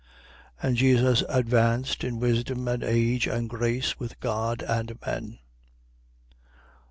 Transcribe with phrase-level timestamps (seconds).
[0.63, 0.67] 2:52.
[0.67, 5.37] And Jesus advanced in wisdom and age and grace with God and men.